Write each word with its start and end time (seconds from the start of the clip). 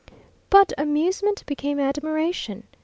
But 0.49 0.73
amusement 0.79 1.45
became 1.45 1.79
admiration. 1.79 2.63